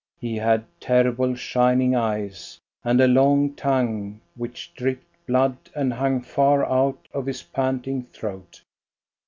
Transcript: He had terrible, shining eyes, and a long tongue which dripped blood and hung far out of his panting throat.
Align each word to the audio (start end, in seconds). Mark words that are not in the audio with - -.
He 0.19 0.37
had 0.37 0.65
terrible, 0.79 1.35
shining 1.35 1.95
eyes, 1.95 2.59
and 2.83 2.99
a 2.99 3.07
long 3.07 3.53
tongue 3.53 4.19
which 4.33 4.73
dripped 4.73 5.27
blood 5.27 5.57
and 5.75 5.93
hung 5.93 6.21
far 6.21 6.65
out 6.65 7.07
of 7.13 7.27
his 7.27 7.43
panting 7.43 8.05
throat. 8.11 8.61